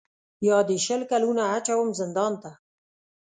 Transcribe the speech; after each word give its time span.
یا 0.47 0.57
دي 0.67 0.77
شل 0.85 1.01
کلونه 1.11 1.43
اچوم 1.57 1.87
زندان 1.99 2.33
ته 2.41 2.51